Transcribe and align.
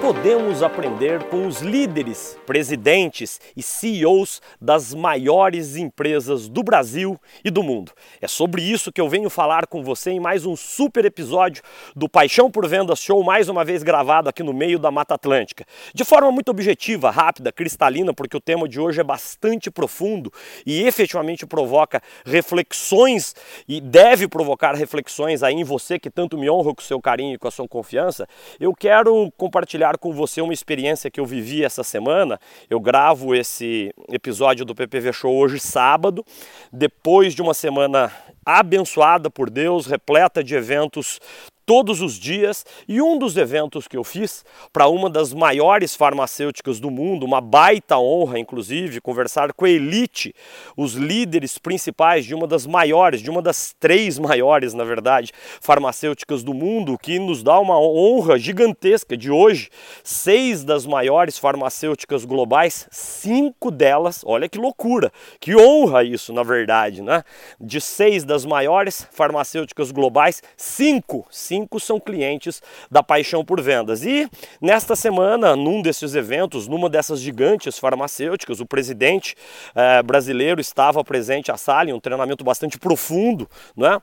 podemos 0.00 0.62
aprender 0.62 1.24
com 1.24 1.46
os 1.46 1.60
líderes, 1.60 2.38
presidentes 2.46 3.40
e 3.56 3.62
CEOs 3.62 4.40
das 4.60 4.94
maiores 4.94 5.76
empresas 5.76 6.48
do 6.48 6.62
Brasil 6.62 7.20
e 7.44 7.50
do 7.50 7.62
mundo. 7.62 7.92
É 8.20 8.28
sobre 8.28 8.62
isso 8.62 8.92
que 8.92 9.00
eu 9.00 9.08
venho 9.08 9.28
falar 9.28 9.66
com 9.66 9.82
você 9.82 10.12
em 10.12 10.20
mais 10.20 10.46
um 10.46 10.54
super 10.54 11.04
episódio 11.04 11.62
do 11.96 12.08
Paixão 12.08 12.50
por 12.50 12.66
Vendas 12.68 13.00
Show, 13.00 13.24
mais 13.24 13.48
uma 13.48 13.64
vez 13.64 13.82
gravado 13.82 14.28
aqui 14.28 14.42
no 14.42 14.52
meio 14.52 14.78
da 14.78 14.90
Mata 14.90 15.14
Atlântica. 15.14 15.64
De 15.92 16.04
forma 16.04 16.30
muito 16.30 16.50
objetiva, 16.50 17.10
rápida, 17.10 17.50
cristalina, 17.50 18.14
porque 18.14 18.36
o 18.36 18.40
tema 18.40 18.68
de 18.68 18.78
hoje 18.78 19.00
é 19.00 19.04
bastante 19.04 19.70
profundo 19.70 20.32
e 20.64 20.84
efetivamente 20.84 21.44
provoca 21.44 22.00
reflexões 22.24 23.34
e 23.66 23.80
deve 23.80 24.28
provocar 24.28 24.74
reflexões 24.74 25.42
aí 25.42 25.54
em 25.54 25.64
você 25.64 25.98
que 25.98 26.08
tanto 26.10 26.38
me 26.38 26.48
honra 26.48 26.74
com 26.74 26.80
o 26.80 26.84
seu 26.84 27.00
carinho 27.00 27.34
e 27.34 27.38
com 27.38 27.48
a 27.48 27.50
sua 27.50 27.66
confiança. 27.66 28.28
Eu 28.60 28.72
quero 28.74 29.30
compartilhar 29.36 29.87
compartilhar 29.88 29.96
com 29.96 30.12
você 30.12 30.40
uma 30.40 30.52
experiência 30.52 31.10
que 31.10 31.20
eu 31.20 31.24
vivi 31.24 31.64
essa 31.64 31.82
semana. 31.82 32.38
Eu 32.68 32.80
gravo 32.80 33.34
esse 33.34 33.92
episódio 34.10 34.64
do 34.64 34.74
PPV 34.74 35.12
Show 35.12 35.34
hoje, 35.34 35.58
sábado, 35.58 36.24
depois 36.72 37.34
de 37.34 37.40
uma 37.40 37.54
semana 37.54 38.12
abençoada 38.44 39.30
por 39.30 39.48
Deus, 39.48 39.86
repleta 39.86 40.42
de 40.42 40.54
eventos 40.54 41.20
todos 41.68 42.00
os 42.00 42.14
dias 42.14 42.64
e 42.88 43.02
um 43.02 43.18
dos 43.18 43.36
eventos 43.36 43.86
que 43.86 43.94
eu 43.94 44.02
fiz 44.02 44.42
para 44.72 44.88
uma 44.88 45.10
das 45.10 45.34
maiores 45.34 45.94
farmacêuticas 45.94 46.80
do 46.80 46.90
mundo, 46.90 47.26
uma 47.26 47.42
baita 47.42 47.98
honra 47.98 48.38
inclusive, 48.38 49.02
conversar 49.02 49.52
com 49.52 49.66
a 49.66 49.68
elite, 49.68 50.34
os 50.74 50.94
líderes 50.94 51.58
principais 51.58 52.24
de 52.24 52.34
uma 52.34 52.46
das 52.46 52.66
maiores, 52.66 53.20
de 53.20 53.28
uma 53.28 53.42
das 53.42 53.76
três 53.78 54.18
maiores, 54.18 54.72
na 54.72 54.82
verdade, 54.82 55.30
farmacêuticas 55.60 56.42
do 56.42 56.54
mundo, 56.54 56.96
que 56.96 57.18
nos 57.18 57.42
dá 57.42 57.60
uma 57.60 57.78
honra 57.78 58.38
gigantesca 58.38 59.14
de 59.14 59.30
hoje, 59.30 59.68
seis 60.02 60.64
das 60.64 60.86
maiores 60.86 61.36
farmacêuticas 61.36 62.24
globais, 62.24 62.88
cinco 62.90 63.70
delas, 63.70 64.22
olha 64.24 64.48
que 64.48 64.56
loucura, 64.56 65.12
que 65.38 65.54
honra 65.54 66.02
isso 66.02 66.32
na 66.32 66.42
verdade, 66.42 67.02
né? 67.02 67.22
De 67.60 67.78
seis 67.78 68.24
das 68.24 68.46
maiores 68.46 69.06
farmacêuticas 69.12 69.90
globais, 69.90 70.42
cinco, 70.56 71.26
cinco 71.30 71.57
cinco 71.58 71.80
são 71.80 71.98
clientes 71.98 72.62
da 72.90 73.02
Paixão 73.02 73.44
por 73.44 73.60
Vendas. 73.60 74.04
E 74.04 74.28
nesta 74.60 74.94
semana, 74.94 75.56
num 75.56 75.82
desses 75.82 76.14
eventos, 76.14 76.68
numa 76.68 76.88
dessas 76.88 77.20
gigantes 77.20 77.78
farmacêuticas, 77.78 78.60
o 78.60 78.66
presidente 78.66 79.34
eh, 79.74 80.02
brasileiro 80.02 80.60
estava 80.60 81.02
presente 81.02 81.50
à 81.50 81.56
sala 81.56 81.90
em 81.90 81.92
um 81.92 82.00
treinamento 82.00 82.44
bastante 82.44 82.78
profundo, 82.78 83.48
né? 83.76 84.00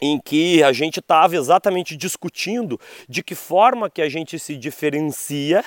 Em 0.00 0.18
que 0.18 0.62
a 0.62 0.72
gente 0.72 1.00
estava 1.00 1.36
exatamente 1.36 1.96
discutindo 1.96 2.80
de 3.08 3.22
que 3.22 3.34
forma 3.34 3.90
que 3.90 4.00
a 4.00 4.08
gente 4.08 4.38
se 4.38 4.56
diferencia, 4.56 5.64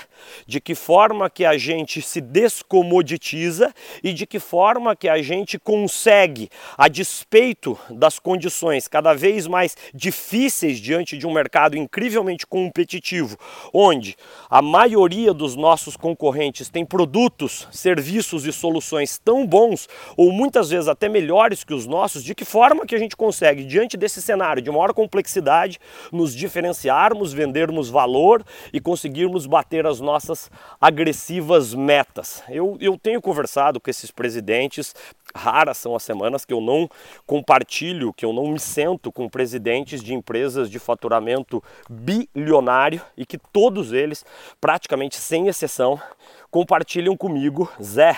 de 0.47 0.59
que 0.59 0.73
forma 0.73 1.29
que 1.29 1.45
a 1.45 1.57
gente 1.57 2.01
se 2.01 2.19
descomoditiza 2.19 3.73
e 4.03 4.11
de 4.13 4.25
que 4.25 4.39
forma 4.39 4.95
que 4.95 5.07
a 5.07 5.21
gente 5.21 5.59
consegue, 5.59 6.49
a 6.77 6.87
despeito 6.87 7.77
das 7.89 8.17
condições 8.17 8.87
cada 8.87 9.13
vez 9.13 9.45
mais 9.45 9.77
difíceis 9.93 10.79
diante 10.79 11.17
de 11.17 11.27
um 11.27 11.33
mercado 11.33 11.77
incrivelmente 11.77 12.47
competitivo, 12.47 13.37
onde 13.73 14.15
a 14.49 14.61
maioria 14.61 15.33
dos 15.33 15.55
nossos 15.55 15.95
concorrentes 15.95 16.69
tem 16.69 16.85
produtos, 16.85 17.67
serviços 17.71 18.45
e 18.45 18.53
soluções 18.53 19.17
tão 19.17 19.45
bons 19.45 19.87
ou 20.17 20.31
muitas 20.31 20.69
vezes 20.69 20.87
até 20.87 21.07
melhores 21.07 21.63
que 21.63 21.73
os 21.73 21.85
nossos, 21.85 22.23
de 22.23 22.33
que 22.33 22.45
forma 22.45 22.85
que 22.85 22.95
a 22.95 22.99
gente 22.99 23.15
consegue 23.15 23.63
diante 23.63 23.95
desse 23.95 24.22
cenário 24.23 24.61
de 24.61 24.71
maior 24.71 24.93
complexidade, 24.93 25.79
nos 26.11 26.33
diferenciarmos, 26.33 27.33
vendermos 27.33 27.89
valor 27.89 28.43
e 28.71 28.79
conseguirmos 28.79 29.45
bater 29.45 29.85
as 29.85 29.99
nossas 29.99 30.49
agressivas 30.79 31.73
metas. 31.73 32.43
Eu, 32.49 32.77
eu 32.79 32.97
tenho 32.97 33.21
conversado 33.21 33.79
com 33.79 33.89
esses 33.89 34.09
presidentes, 34.09 34.95
raras 35.35 35.77
são 35.77 35.95
as 35.95 36.03
semanas 36.03 36.45
que 36.45 36.53
eu 36.53 36.61
não 36.61 36.89
compartilho, 37.25 38.13
que 38.13 38.25
eu 38.25 38.33
não 38.33 38.47
me 38.47 38.59
sento 38.59 39.11
com 39.11 39.27
presidentes 39.27 40.01
de 40.01 40.13
empresas 40.13 40.69
de 40.69 40.79
faturamento 40.79 41.63
bilionário 41.89 43.01
e 43.17 43.25
que 43.25 43.37
todos 43.37 43.91
eles, 43.91 44.25
praticamente 44.61 45.17
sem 45.17 45.47
exceção, 45.47 45.99
compartilham 46.49 47.17
comigo, 47.17 47.71
Zé, 47.81 48.17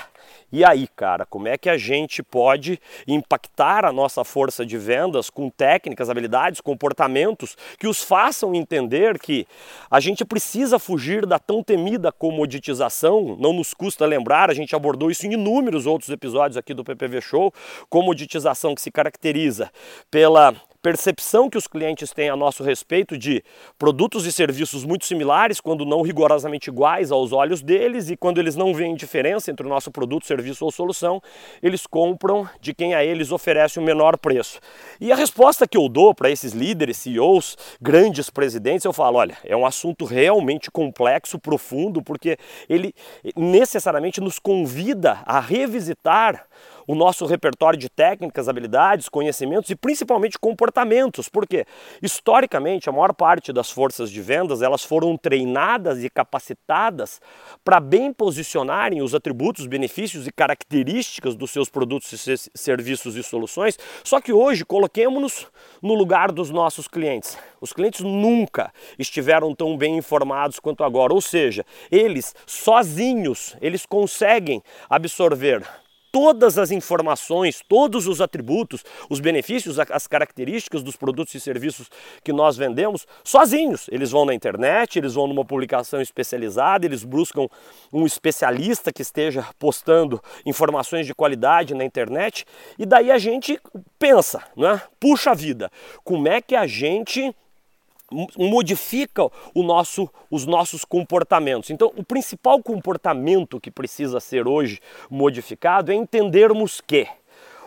e 0.51 0.63
aí, 0.63 0.87
cara, 0.95 1.25
como 1.25 1.47
é 1.47 1.57
que 1.57 1.69
a 1.69 1.77
gente 1.77 2.23
pode 2.23 2.79
impactar 3.07 3.85
a 3.85 3.91
nossa 3.91 4.23
força 4.23 4.65
de 4.65 4.77
vendas 4.77 5.29
com 5.29 5.49
técnicas, 5.49 6.09
habilidades, 6.09 6.61
comportamentos 6.61 7.57
que 7.79 7.87
os 7.87 8.03
façam 8.03 8.53
entender 8.53 9.19
que 9.19 9.47
a 9.89 9.99
gente 9.99 10.23
precisa 10.23 10.79
fugir 10.79 11.25
da 11.25 11.39
tão 11.39 11.63
temida 11.63 12.11
comoditização? 12.11 13.35
Não 13.39 13.53
nos 13.53 13.73
custa 13.73 14.05
lembrar, 14.05 14.49
a 14.49 14.53
gente 14.53 14.75
abordou 14.75 15.11
isso 15.11 15.25
em 15.27 15.33
inúmeros 15.33 15.85
outros 15.85 16.09
episódios 16.09 16.57
aqui 16.57 16.73
do 16.73 16.83
PPV 16.83 17.21
Show, 17.21 17.53
comoditização 17.89 18.75
que 18.75 18.81
se 18.81 18.91
caracteriza 18.91 19.71
pela 20.09 20.55
percepção 20.85 21.49
que 21.49 21.57
os 21.57 21.65
clientes 21.65 22.11
têm 22.13 22.29
a 22.29 22.35
nosso 22.35 22.61
respeito 22.61 23.17
de 23.17 23.43
produtos 23.75 24.23
e 24.27 24.31
serviços 24.31 24.85
muito 24.85 25.03
similares, 25.03 25.59
quando 25.59 25.83
não 25.83 26.03
rigorosamente 26.03 26.69
iguais 26.69 27.11
aos 27.11 27.31
olhos 27.31 27.63
deles, 27.63 28.11
e 28.11 28.15
quando 28.15 28.37
eles 28.37 28.55
não 28.55 28.71
veem 28.71 28.93
diferença 28.93 29.49
entre 29.49 29.65
o 29.65 29.69
nosso 29.69 29.89
produto, 29.89 30.24
serviço 30.25 30.65
ou 30.65 30.71
solução, 30.71 31.21
eles 31.61 31.85
compram 31.87 32.49
de 32.59 32.73
quem 32.73 32.93
a 32.93 33.03
eles 33.03 33.31
oferece 33.31 33.79
o 33.79 33.81
menor 33.81 34.17
preço. 34.17 34.59
E 34.99 35.11
a 35.11 35.15
resposta 35.15 35.67
que 35.67 35.77
eu 35.77 35.87
dou 35.87 36.13
para 36.13 36.29
esses 36.29 36.53
líderes, 36.53 36.97
CEOs, 36.97 37.57
grandes 37.81 38.29
presidentes, 38.29 38.85
eu 38.85 38.93
falo: 38.93 39.17
olha, 39.17 39.37
é 39.43 39.55
um 39.55 39.65
assunto 39.65 40.05
realmente 40.05 40.69
complexo, 40.71 41.39
profundo, 41.39 42.01
porque 42.01 42.37
ele 42.67 42.93
necessariamente 43.35 44.19
nos 44.19 44.39
convida 44.39 45.19
a 45.25 45.39
revisitar 45.39 46.45
o 46.87 46.95
nosso 46.95 47.25
repertório 47.25 47.79
de 47.79 47.89
técnicas, 47.89 48.47
habilidades, 48.47 49.09
conhecimentos 49.09 49.69
e 49.69 49.75
principalmente 49.75 50.37
comportamentos, 50.37 51.29
porque 51.29 51.65
historicamente 52.01 52.89
a 52.89 52.91
maior 52.91 53.13
parte 53.13 53.51
das 53.51 53.71
forças 53.71 54.11
de 54.11 54.21
vendas 54.21 54.61
elas 54.61 54.83
foram 54.83 55.17
treinadas 55.17 56.03
e 56.03 56.09
capacitadas 56.09 57.19
para 57.63 57.79
bem 57.79 58.13
posicionarem 58.13 59.01
os 59.01 59.15
atributos, 59.15 59.67
benefícios 59.67 60.27
e 60.27 60.31
características 60.31 61.35
dos 61.35 61.51
seus 61.51 61.69
produtos, 61.69 62.25
serviços 62.53 63.15
e 63.15 63.23
soluções. 63.23 63.77
Só 64.03 64.21
que 64.21 64.33
hoje 64.33 64.65
coloquemos-nos 64.65 65.47
no 65.81 65.93
lugar 65.93 66.31
dos 66.31 66.49
nossos 66.49 66.87
clientes. 66.87 67.37
Os 67.59 67.73
clientes 67.73 68.01
nunca 68.01 68.71
estiveram 68.99 69.53
tão 69.55 69.77
bem 69.77 69.97
informados 69.97 70.59
quanto 70.59 70.83
agora, 70.83 71.13
ou 71.13 71.21
seja, 71.21 71.65
eles 71.91 72.35
sozinhos, 72.45 73.55
eles 73.61 73.85
conseguem 73.85 74.61
absorver 74.89 75.63
todas 76.15 76.57
as 76.57 76.71
informações, 76.71 77.61
todos 77.67 78.07
os 78.07 78.21
atributos, 78.21 78.85
os 79.09 79.19
benefícios, 79.19 79.77
as 79.77 80.07
características 80.07 80.81
dos 80.81 80.95
produtos 80.95 81.35
e 81.35 81.41
serviços 81.41 81.89
que 82.23 82.31
nós 82.31 82.55
vendemos 82.55 83.05
sozinhos. 83.21 83.89
Eles 83.91 84.11
vão 84.11 84.23
na 84.23 84.33
internet, 84.33 84.97
eles 84.97 85.15
vão 85.15 85.27
numa 85.27 85.43
publicação 85.43 85.99
especializada, 85.99 86.85
eles 86.85 87.03
buscam 87.03 87.49
um 87.91 88.05
especialista 88.05 88.93
que 88.93 89.01
esteja 89.01 89.45
postando 89.59 90.21
informações 90.45 91.05
de 91.05 91.13
qualidade 91.13 91.75
na 91.75 91.83
internet 91.83 92.45
e 92.79 92.85
daí 92.85 93.11
a 93.11 93.17
gente 93.17 93.59
pensa, 93.99 94.41
né? 94.55 94.81
Puxa 94.97 95.35
vida, 95.35 95.69
como 96.01 96.29
é 96.29 96.39
que 96.39 96.55
a 96.55 96.65
gente 96.65 97.35
modifica 98.37 99.23
o 99.53 99.63
nosso, 99.63 100.09
os 100.29 100.45
nossos 100.45 100.85
comportamentos. 100.85 101.69
Então, 101.69 101.91
o 101.95 102.03
principal 102.03 102.61
comportamento 102.61 103.59
que 103.59 103.71
precisa 103.71 104.19
ser 104.19 104.47
hoje 104.47 104.79
modificado 105.09 105.91
é 105.91 105.95
entendermos 105.95 106.81
que 106.81 107.07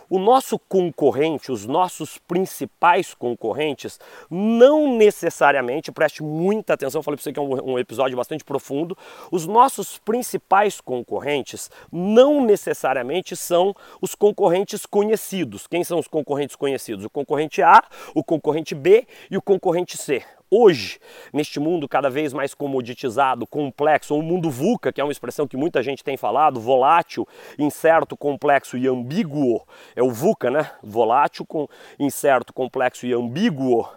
o 0.09 0.17
nosso 0.17 0.57
concorrente, 0.57 1.51
os 1.51 1.65
nossos 1.65 2.17
principais 2.17 3.13
concorrentes, 3.13 3.99
não 4.29 4.97
necessariamente, 4.97 5.91
preste 5.91 6.23
muita 6.23 6.73
atenção, 6.73 7.03
falei 7.03 7.17
para 7.17 7.23
você 7.23 7.33
que 7.33 7.39
é 7.39 7.41
um, 7.41 7.73
um, 7.73 7.79
episódio 7.79 8.17
bastante 8.17 8.43
profundo, 8.43 8.97
os 9.31 9.45
nossos 9.45 9.97
principais 9.97 10.81
concorrentes 10.81 11.69
não 11.91 12.43
necessariamente 12.43 13.35
são 13.35 13.75
os 14.01 14.15
concorrentes 14.15 14.85
conhecidos. 14.85 15.67
Quem 15.67 15.83
são 15.83 15.99
os 15.99 16.07
concorrentes 16.07 16.55
conhecidos? 16.55 17.05
O 17.05 17.09
concorrente 17.09 17.61
A, 17.61 17.83
o 18.15 18.23
concorrente 18.23 18.73
B 18.73 19.07
e 19.29 19.37
o 19.37 19.41
concorrente 19.41 19.97
C 19.97 20.23
hoje, 20.51 20.99
neste 21.33 21.59
mundo 21.59 21.87
cada 21.87 22.09
vez 22.09 22.33
mais 22.33 22.53
comoditizado, 22.53 23.45
complexo, 23.47 24.15
um 24.15 24.21
mundo 24.21 24.49
VUCA, 24.49 24.91
que 24.91 25.01
é 25.01 25.03
uma 25.03 25.11
expressão 25.11 25.47
que 25.47 25.57
muita 25.57 25.81
gente 25.83 26.03
tem 26.03 26.17
falado, 26.17 26.59
volátil, 26.59 27.27
incerto, 27.57 28.17
complexo 28.17 28.77
e 28.77 28.87
ambíguo, 28.87 29.65
é 29.95 30.03
o 30.03 30.09
VUCA, 30.09 30.49
né? 30.49 30.71
Volátil, 30.83 31.45
com 31.45 31.67
incerto, 31.99 32.53
complexo 32.53 33.05
e 33.05 33.13
ambíguo. 33.13 33.87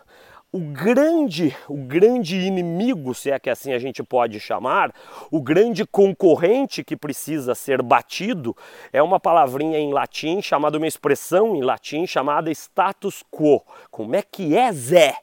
O 0.54 0.60
grande, 0.60 1.56
o 1.66 1.78
grande 1.78 2.36
inimigo, 2.36 3.14
se 3.14 3.30
é 3.30 3.38
que 3.38 3.48
assim 3.48 3.72
a 3.72 3.78
gente 3.78 4.02
pode 4.02 4.38
chamar, 4.38 4.92
o 5.30 5.40
grande 5.40 5.86
concorrente 5.86 6.84
que 6.84 6.94
precisa 6.94 7.54
ser 7.54 7.80
batido, 7.80 8.54
é 8.92 9.02
uma 9.02 9.18
palavrinha 9.18 9.78
em 9.78 9.94
latim 9.94 10.42
chamada, 10.42 10.76
uma 10.76 10.86
expressão 10.86 11.56
em 11.56 11.62
latim 11.62 12.06
chamada 12.06 12.50
status 12.50 13.24
quo. 13.30 13.62
Como 13.90 14.14
é 14.14 14.20
que 14.20 14.54
é, 14.54 14.70
Zé? 14.72 15.16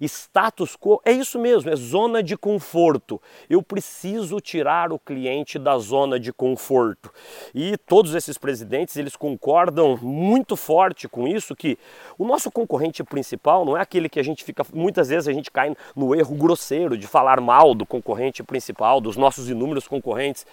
Status 0.00 0.76
quo 0.76 1.00
é 1.04 1.12
isso 1.12 1.38
mesmo, 1.38 1.70
é 1.70 1.76
zona 1.76 2.22
de 2.22 2.36
conforto. 2.36 3.20
Eu 3.48 3.62
preciso 3.62 4.40
tirar 4.40 4.92
o 4.92 4.98
cliente 4.98 5.58
da 5.58 5.78
zona 5.78 6.18
de 6.18 6.32
conforto. 6.32 7.12
E 7.54 7.76
todos 7.76 8.14
esses 8.14 8.38
presidentes, 8.38 8.96
eles 8.96 9.16
concordam 9.16 9.96
muito 9.96 10.56
forte 10.56 11.08
com 11.08 11.26
isso 11.26 11.54
que 11.54 11.78
o 12.18 12.24
nosso 12.24 12.50
concorrente 12.50 13.02
principal 13.04 13.64
não 13.64 13.76
é 13.76 13.80
aquele 13.80 14.08
que 14.08 14.20
a 14.20 14.24
gente 14.24 14.44
fica 14.44 14.64
muitas 14.72 15.08
vezes 15.08 15.28
a 15.28 15.32
gente 15.32 15.50
cai 15.50 15.74
no 15.94 16.14
erro 16.14 16.34
grosseiro 16.34 16.96
de 16.96 17.06
falar 17.06 17.40
mal 17.40 17.74
do 17.74 17.86
concorrente 17.86 18.42
principal, 18.42 19.00
dos 19.00 19.16
nossos 19.16 19.48
inúmeros 19.48 19.86
concorrentes. 19.86 20.46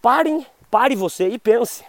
Parem, 0.00 0.46
pare 0.70 0.94
você 0.94 1.28
e 1.28 1.38
pense. 1.38 1.84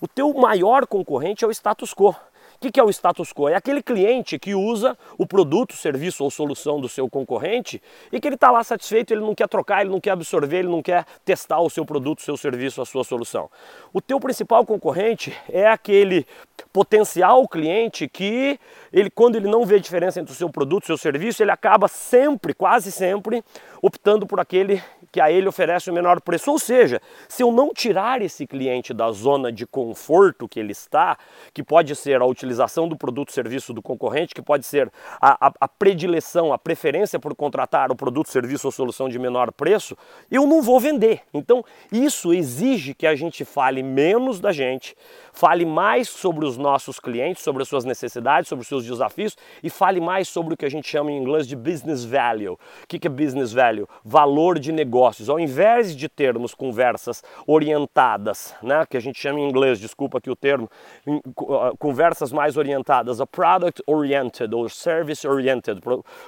O 0.00 0.06
teu 0.06 0.32
maior 0.34 0.86
concorrente 0.86 1.44
é 1.44 1.48
o 1.48 1.50
status 1.50 1.94
quo. 1.94 2.14
O 2.56 2.58
que, 2.58 2.72
que 2.72 2.80
é 2.80 2.82
o 2.82 2.88
status 2.88 3.34
quo? 3.34 3.50
É 3.50 3.54
aquele 3.54 3.82
cliente 3.82 4.38
que 4.38 4.54
usa 4.54 4.96
o 5.18 5.26
produto, 5.26 5.76
serviço 5.76 6.24
ou 6.24 6.30
solução 6.30 6.80
do 6.80 6.88
seu 6.88 7.06
concorrente 7.06 7.82
e 8.10 8.18
que 8.18 8.26
ele 8.26 8.34
está 8.34 8.50
lá 8.50 8.64
satisfeito, 8.64 9.12
ele 9.12 9.20
não 9.20 9.34
quer 9.34 9.46
trocar, 9.46 9.82
ele 9.82 9.90
não 9.90 10.00
quer 10.00 10.12
absorver, 10.12 10.60
ele 10.60 10.68
não 10.68 10.80
quer 10.80 11.04
testar 11.22 11.60
o 11.60 11.68
seu 11.68 11.84
produto, 11.84 12.20
o 12.20 12.22
seu 12.22 12.34
serviço, 12.34 12.80
a 12.80 12.86
sua 12.86 13.04
solução. 13.04 13.50
O 13.92 14.00
teu 14.00 14.18
principal 14.18 14.64
concorrente 14.64 15.36
é 15.50 15.66
aquele 15.66 16.26
potencial 16.72 17.46
cliente 17.46 18.08
que 18.08 18.58
ele, 18.90 19.10
quando 19.10 19.36
ele 19.36 19.48
não 19.48 19.66
vê 19.66 19.78
diferença 19.78 20.18
entre 20.18 20.32
o 20.32 20.36
seu 20.36 20.48
produto 20.48 20.84
e 20.84 20.86
o 20.86 20.86
seu 20.86 20.96
serviço, 20.96 21.42
ele 21.42 21.50
acaba 21.50 21.88
sempre, 21.88 22.54
quase 22.54 22.90
sempre, 22.90 23.44
optando 23.82 24.26
por 24.26 24.40
aquele 24.40 24.82
que 25.16 25.20
a 25.22 25.32
ele 25.32 25.48
oferece 25.48 25.88
o 25.88 25.94
menor 25.94 26.20
preço. 26.20 26.50
Ou 26.50 26.58
seja, 26.58 27.00
se 27.26 27.42
eu 27.42 27.50
não 27.50 27.72
tirar 27.72 28.20
esse 28.20 28.46
cliente 28.46 28.92
da 28.92 29.10
zona 29.10 29.50
de 29.50 29.66
conforto 29.66 30.46
que 30.46 30.60
ele 30.60 30.72
está, 30.72 31.16
que 31.54 31.62
pode 31.62 31.96
ser 31.96 32.20
a 32.20 32.26
utilização 32.26 32.86
do 32.86 32.98
produto 32.98 33.32
serviço 33.32 33.72
do 33.72 33.80
concorrente, 33.80 34.34
que 34.34 34.42
pode 34.42 34.66
ser 34.66 34.92
a, 35.18 35.46
a, 35.46 35.52
a 35.58 35.66
predileção, 35.66 36.52
a 36.52 36.58
preferência 36.58 37.18
por 37.18 37.34
contratar 37.34 37.90
o 37.90 37.96
produto, 37.96 38.28
serviço 38.28 38.68
ou 38.68 38.70
solução 38.70 39.08
de 39.08 39.18
menor 39.18 39.50
preço, 39.52 39.96
eu 40.30 40.46
não 40.46 40.60
vou 40.60 40.78
vender. 40.78 41.22
Então, 41.32 41.64
isso 41.90 42.34
exige 42.34 42.92
que 42.92 43.06
a 43.06 43.14
gente 43.14 43.42
fale 43.42 43.82
menos 43.82 44.38
da 44.38 44.52
gente, 44.52 44.94
fale 45.32 45.64
mais 45.64 46.10
sobre 46.10 46.44
os 46.44 46.58
nossos 46.58 47.00
clientes, 47.00 47.42
sobre 47.42 47.62
as 47.62 47.68
suas 47.70 47.86
necessidades, 47.86 48.50
sobre 48.50 48.64
os 48.64 48.68
seus 48.68 48.84
desafios 48.84 49.34
e 49.62 49.70
fale 49.70 49.98
mais 49.98 50.28
sobre 50.28 50.52
o 50.52 50.56
que 50.58 50.66
a 50.66 50.70
gente 50.70 50.86
chama 50.86 51.10
em 51.10 51.16
inglês 51.16 51.48
de 51.48 51.56
business 51.56 52.04
value. 52.04 52.58
O 52.82 52.86
que 52.86 53.06
é 53.06 53.10
business 53.10 53.50
value? 53.54 53.88
Valor 54.04 54.58
de 54.58 54.72
negócio 54.72 55.05
negócios, 55.06 55.28
ao 55.28 55.38
invés 55.38 55.94
de 55.94 56.08
termos 56.08 56.54
conversas 56.54 57.22
orientadas, 57.46 58.54
né, 58.62 58.84
que 58.88 58.96
a 58.96 59.00
gente 59.00 59.18
chama 59.20 59.40
em 59.40 59.48
inglês, 59.48 59.78
desculpa 59.78 60.18
aqui 60.18 60.30
o 60.30 60.36
termo, 60.36 60.68
ah, 61.06 61.72
conversas 61.78 62.32
mais 62.32 62.56
orientadas 62.56 63.20
a 63.20 63.26
product 63.26 63.82
oriented 63.86 64.52
ou 64.54 64.68
service 64.68 65.26
oriented, 65.26 65.80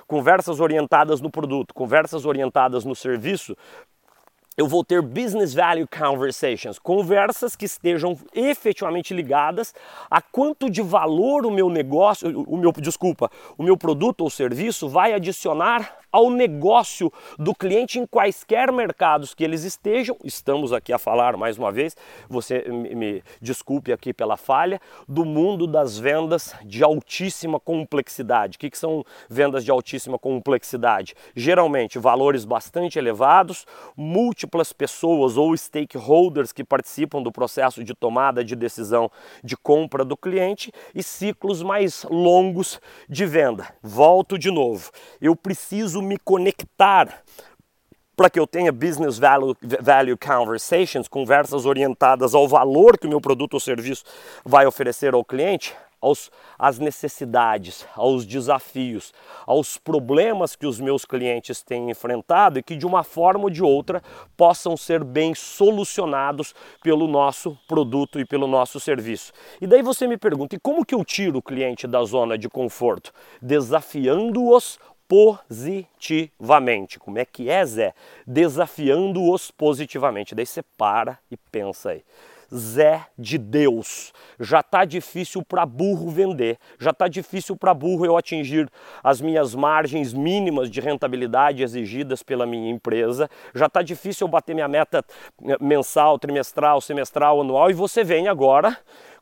conversas 0.07 0.61
orientadas 0.61 1.21
no 1.21 1.31
produto, 1.31 1.75
conversas 1.75 2.25
orientadas 2.25 2.85
no 2.85 2.95
serviço, 2.95 3.57
eu 4.59 4.67
vou 4.67 4.85
ter 4.85 5.01
business 5.01 5.55
value 5.55 5.87
conversations, 5.87 6.81
conversas 6.81 7.55
que 7.55 7.65
estejam 7.65 8.19
efetivamente 8.35 9.15
ligadas 9.15 9.73
a 10.11 10.21
quanto 10.21 10.69
de 10.69 10.83
valor 10.83 11.47
o 11.47 11.51
meu 11.51 11.71
negócio, 11.71 12.43
o 12.43 12.57
meu, 12.57 12.73
desculpa, 12.73 13.31
o 13.57 13.63
meu 13.63 13.77
produto 13.77 14.23
ou 14.23 14.29
serviço 14.29 14.89
vai 14.89 15.13
adicionar 15.13 15.99
ao 16.11 16.31
negócio 16.31 17.13
do 17.39 17.55
cliente 17.55 17.99
em 17.99 18.07
quaisquer 18.07 18.73
mercados 18.73 19.35
que 19.35 19.45
eles 19.45 19.63
estejam. 19.63 20.17
Estamos 20.25 20.73
aqui 20.73 20.93
a 20.93 20.99
falar 20.99 21.37
mais 21.37 21.59
uma 21.59 21.71
vez, 21.71 21.97
você 22.29 22.65
me, 22.69 22.95
me 22.95 23.23
desculpe 23.41 23.93
aqui 23.93 24.13
pela 24.13 24.37
falha, 24.37 24.81
do 25.07 25.25
mundo 25.25 25.67
das 25.67 25.99
vendas 25.99 26.55
de 26.65 26.83
altíssima 26.83 27.61
complexidade. 27.61 28.57
O 28.57 28.59
que, 28.59 28.71
que 28.71 28.79
são 28.79 29.05
vendas 29.29 29.65
de 29.65 29.71
altíssima 29.71 30.19
complexidade? 30.19 31.15
Geralmente 31.37 31.99
valores 31.99 32.45
bastante 32.45 32.99
elevados, 32.99 33.67
múltiplas 34.49 34.73
pessoas 34.73 35.37
ou 35.37 35.55
stakeholders 35.55 36.53
que 36.53 36.65
participam 36.65 37.23
do 37.23 37.31
processo 37.31 37.85
de 37.85 37.95
tomada 37.95 38.43
de 38.43 38.57
decisão 38.57 39.11
de 39.45 39.57
compra 39.57 40.05
do 40.05 40.17
cliente 40.17 40.73
e 40.95 41.03
ciclos 41.03 41.63
mais 41.63 42.05
longos 42.05 42.81
de 43.09 43.27
venda. 43.27 43.69
Volto 43.83 44.39
de 44.39 44.51
novo. 44.51 44.91
Eu 45.21 45.37
preciso 45.37 46.01
me 46.01 46.17
conectar 46.19 47.23
para 48.17 48.31
que 48.31 48.41
eu 48.41 48.47
tenha 48.47 48.73
business 48.73 49.19
value, 49.19 49.55
value 49.81 50.17
conversations, 50.17 51.07
conversas 51.07 51.67
orientadas 51.67 52.35
ao 52.35 52.49
valor 52.49 52.99
que 52.99 53.07
o 53.07 53.11
meu 53.11 53.21
produto 53.21 53.55
ou 53.55 53.61
serviço 53.61 54.03
vai 54.45 54.67
oferecer 54.67 55.15
ao 55.15 55.25
cliente, 55.25 55.77
aos, 56.01 56.31
às 56.59 56.79
necessidades, 56.79 57.87
aos 57.95 58.25
desafios, 58.25 59.13
aos 59.47 59.77
problemas 59.77 60.55
que 60.57 60.67
os 60.67 60.81
meus 60.81 61.05
clientes 61.05 61.63
têm 61.63 61.91
enfrentado 61.91 62.59
e 62.59 62.63
que 62.63 62.77
de 62.77 62.87
uma 62.87 63.03
forma 63.03 63.45
ou 63.45 63.51
de 63.51 63.63
outra 63.63 64.03
possam 64.37 64.77
ser 64.77 65.03
bem 65.05 65.35
solucionados 65.35 66.55
pelo 66.83 67.07
nosso 67.07 67.59
produto 67.67 68.21
e 68.21 68.25
pelo 68.25 68.47
nosso 68.47 68.79
serviço. 68.79 69.33
E 69.61 69.67
daí 69.67 69.83
você 69.83 70.07
me 70.07 70.17
pergunta, 70.17 70.57
e 70.57 70.61
como 70.61 70.85
que 70.85 70.95
eu 70.95 71.05
tiro 71.05 71.39
o 71.39 71.43
cliente 71.43 71.87
da 71.87 72.03
zona 72.05 72.39
de 72.39 72.49
conforto? 72.49 73.13
Desafiando-os 73.43 74.79
positivamente. 75.09 76.99
Como 76.99 77.19
é 77.19 77.25
que 77.25 77.49
é, 77.49 77.65
Zé? 77.65 77.95
Desafiando-os 78.27 79.51
positivamente. 79.51 80.35
Daí 80.35 80.45
você 80.45 80.63
para 80.77 81.19
e 81.31 81.37
pensa 81.37 81.91
aí. 81.91 82.05
Zé 82.55 83.07
de 83.19 83.37
Deus. 83.39 84.13
Já 84.41 84.63
tá 84.63 84.85
difícil 84.85 85.43
para 85.43 85.67
burro 85.67 86.11
vender, 86.11 86.59
já 86.79 86.93
tá 86.93 87.09
difícil 87.09 87.57
para 87.57 87.75
burro 87.75 88.07
eu 88.07 88.17
atingir 88.17 88.71
as 89.03 89.21
minhas 89.21 89.55
margens 89.55 90.13
mínimas 90.13 90.71
de 90.71 90.81
rentabilidade 90.81 91.63
exigidas 91.63 92.23
pela 92.23 92.47
minha 92.47 92.71
empresa, 92.71 93.29
já 93.55 93.69
tá 93.69 93.83
difícil 93.83 94.27
eu 94.27 94.31
bater 94.31 94.55
minha 94.55 94.69
meta 94.69 95.05
eh, 95.45 95.57
mensal, 95.61 96.19
trimestral, 96.19 96.81
semestral, 96.81 97.41
anual 97.41 97.71
e 97.71 97.75
você 97.75 98.03
vem 98.03 98.29
agora 98.29 98.77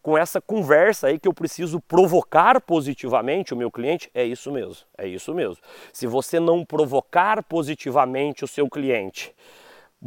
com 0.06 0.16
essa 0.16 0.40
conversa 0.40 1.08
aí 1.08 1.18
que 1.18 1.26
eu 1.26 1.34
preciso 1.34 1.80
provocar 1.80 2.60
positivamente 2.60 3.52
o 3.52 3.56
meu 3.56 3.72
cliente, 3.72 4.08
é 4.14 4.24
isso 4.24 4.52
mesmo, 4.52 4.86
é 4.96 5.08
isso 5.08 5.34
mesmo. 5.34 5.56
Se 5.92 6.06
você 6.06 6.38
não 6.38 6.64
provocar 6.64 7.42
positivamente 7.42 8.44
o 8.44 8.46
seu 8.46 8.68
cliente, 8.68 9.34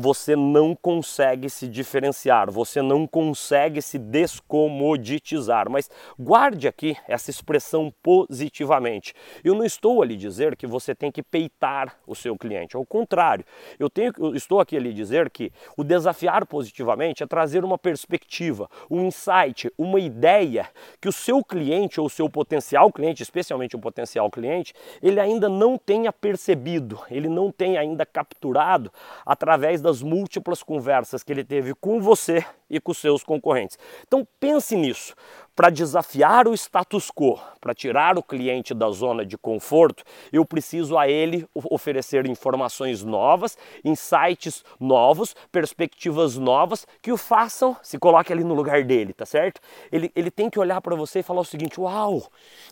você 0.02 0.34
não 0.34 0.74
consegue 0.74 1.50
se 1.50 1.68
diferenciar, 1.68 2.50
você 2.50 2.82
não 2.82 3.06
consegue 3.06 3.82
se 3.82 4.00
descomoditizar. 4.00 5.70
Mas 5.70 5.92
guarde 6.18 6.70
aqui 6.70 6.96
essa 7.06 7.30
expressão 7.30 7.94
positivamente. 8.02 9.14
Eu 9.44 9.56
não 9.56 9.66
estou 9.66 10.02
ali 10.02 10.16
dizer 10.16 10.56
que 10.56 10.66
você 10.66 10.96
tem 10.96 11.12
que 11.12 11.22
peitar 11.22 11.98
o 12.08 12.16
seu 12.16 12.38
cliente, 12.38 12.78
ao 12.78 12.86
contrário, 12.86 13.44
eu, 13.78 13.90
tenho, 13.90 14.14
eu 14.18 14.36
estou 14.36 14.62
aqui 14.62 14.78
ali 14.78 14.94
dizer 14.94 15.30
que 15.30 15.52
o 15.76 15.84
desafiar 15.84 16.46
positivamente 16.46 17.22
é 17.22 17.28
trazer 17.28 17.66
uma 17.66 17.78
perspectiva, 17.78 18.70
um 18.90 19.06
insight, 19.06 19.70
uma 19.78 20.00
ideia 20.00 20.70
que 21.02 21.10
o 21.10 21.12
seu 21.12 21.44
cliente 21.44 22.00
ou 22.00 22.06
o 22.06 22.10
seu 22.10 22.30
potencial 22.30 22.90
cliente, 22.90 23.22
especialmente 23.22 23.76
o 23.76 23.80
potencial 23.80 24.32
cliente, 24.32 24.74
ele 25.02 25.20
ainda 25.20 25.50
não 25.50 25.78
tenha 25.78 26.14
percebido, 26.14 27.02
ele 27.12 27.28
não 27.28 27.52
tenha 27.52 27.82
ainda 27.82 28.06
capturado 28.06 28.92
através 29.26 29.82
da 29.82 29.89
das 29.90 30.04
múltiplas 30.04 30.62
conversas 30.62 31.24
que 31.24 31.34
ele 31.34 31.44
teve 31.44 31.74
com 31.74 32.00
você 32.00 32.46
e 32.70 32.80
com 32.80 32.94
seus 32.94 33.24
concorrentes. 33.24 33.78
Então 34.08 34.28
pense 34.40 34.76
nisso 34.76 35.16
para 35.60 35.70
desafiar 35.70 36.48
o 36.48 36.54
status 36.54 37.12
quo, 37.12 37.38
para 37.60 37.74
tirar 37.74 38.18
o 38.18 38.24
cliente 38.24 38.74
da 38.74 38.90
zona 38.92 39.26
de 39.26 39.38
conforto, 39.38 40.06
eu 40.32 40.46
preciso 40.46 40.98
a 40.98 41.10
ele 41.10 41.46
oferecer 41.54 42.26
informações 42.28 43.04
novas, 43.04 43.58
insights 43.84 44.64
novos, 44.80 45.36
perspectivas 45.52 46.38
novas 46.38 46.88
que 47.02 47.12
o 47.12 47.18
façam, 47.18 47.76
se 47.84 48.00
coloque 48.00 48.32
ali 48.32 48.42
no 48.42 48.54
lugar 48.54 48.86
dele, 48.86 49.12
tá 49.12 49.26
certo? 49.26 49.60
Ele, 49.92 50.10
ele 50.16 50.32
tem 50.32 50.50
que 50.50 50.58
olhar 50.58 50.80
para 50.80 50.96
você 50.96 51.20
e 51.20 51.24
falar 51.24 51.42
o 51.42 51.46
seguinte: 51.46 51.78
Uau, 51.78 52.24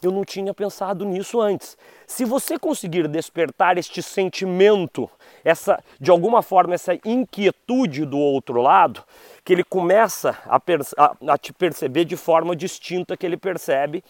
eu 0.01 0.09
não 0.09 0.23
tinha 0.23 0.53
pensado 0.53 1.03
nisso 1.03 1.41
antes. 1.41 1.77
Se 2.05 2.23
você 2.23 2.57
conseguir 2.57 3.05
despertar 3.09 3.77
este 3.77 4.01
sentimento, 4.01 5.09
essa, 5.43 5.83
de 5.99 6.09
alguma 6.09 6.41
forma, 6.41 6.73
essa 6.73 6.97
inquietude 7.03 8.05
do 8.05 8.17
outro 8.17 8.61
lado, 8.61 9.03
que 9.47 9.53
ele 9.53 9.63
começa 9.63 10.37
a, 10.45 10.57
a, 10.57 11.33
a 11.33 11.37
te 11.37 11.53
perceber 11.53 12.03
de 12.03 12.17
forma 12.17 12.53
distinta 12.53 13.15
que 13.15 13.25
ele 13.25 13.37
percebe 13.37 14.03